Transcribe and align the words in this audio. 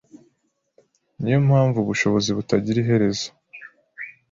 niyo 1.19 1.39
mpamvu 1.47 1.77
ubushobozi 1.81 2.29
butagira 2.37 2.77
iherezo 2.83 3.27